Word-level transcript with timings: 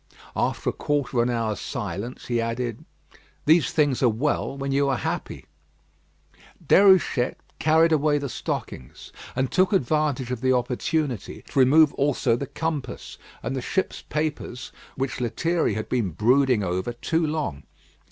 After 0.35 0.71
a 0.71 0.73
quarter 0.73 1.17
of 1.17 1.29
an 1.29 1.29
hour's 1.29 1.59
silence, 1.59 2.25
he 2.25 2.41
added: 2.41 2.85
"These 3.45 3.71
things 3.71 4.01
are 4.01 4.09
well 4.09 4.57
when 4.57 4.71
you 4.71 4.89
are 4.89 4.97
happy." 4.97 5.45
Déruchette 6.65 7.35
carried 7.59 7.91
away 7.91 8.17
the 8.17 8.27
stockings, 8.27 9.13
and 9.35 9.51
took 9.51 9.71
advantage 9.71 10.31
of 10.31 10.41
the 10.41 10.53
opportunity 10.53 11.43
to 11.51 11.59
remove 11.59 11.93
also 11.93 12.35
the 12.35 12.47
compass 12.47 13.19
and 13.43 13.55
the 13.55 13.61
ship's 13.61 14.01
papers 14.01 14.71
which 14.95 15.21
Lethierry 15.21 15.75
had 15.75 15.87
been 15.87 16.09
brooding 16.09 16.63
over 16.63 16.93
too 16.93 17.23
long. 17.27 17.61